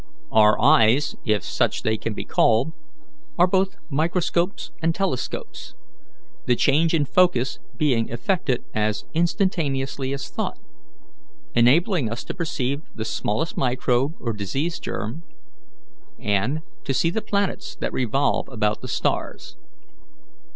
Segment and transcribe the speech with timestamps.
[0.31, 2.73] Our eyes if such they can be called
[3.37, 5.75] are both microscopes and telescopes,
[6.47, 10.57] the change in focus being effected as instantaneously as thought,
[11.53, 15.21] enabling us to perceive the smallest microbe or disease germ,
[16.17, 19.55] and to see the planets that revolve about the stars.